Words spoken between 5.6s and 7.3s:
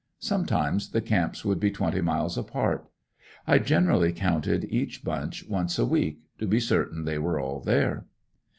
a week, to be certain they